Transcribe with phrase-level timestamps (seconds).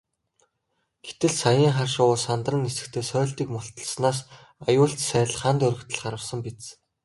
[1.05, 4.19] Гэтэл саяын хар шувуу сандран нисэхдээ сойлтыг мулталснаас
[4.69, 6.61] аюулт сааль хана доргитол харвасан биз.